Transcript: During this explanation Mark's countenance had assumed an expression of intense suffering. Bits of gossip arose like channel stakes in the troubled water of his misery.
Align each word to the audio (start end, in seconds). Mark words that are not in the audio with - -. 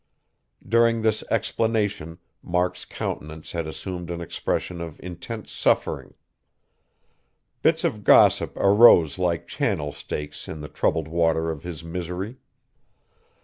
During 0.67 1.03
this 1.03 1.21
explanation 1.29 2.17
Mark's 2.41 2.85
countenance 2.85 3.51
had 3.51 3.67
assumed 3.67 4.09
an 4.09 4.19
expression 4.19 4.81
of 4.81 4.99
intense 4.99 5.51
suffering. 5.51 6.15
Bits 7.61 7.83
of 7.83 8.03
gossip 8.03 8.57
arose 8.57 9.19
like 9.19 9.47
channel 9.47 9.91
stakes 9.91 10.47
in 10.47 10.61
the 10.61 10.69
troubled 10.69 11.07
water 11.07 11.51
of 11.51 11.61
his 11.61 11.83
misery. 11.83 12.37